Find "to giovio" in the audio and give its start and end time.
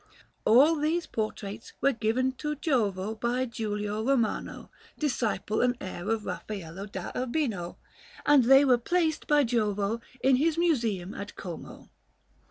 2.41-3.13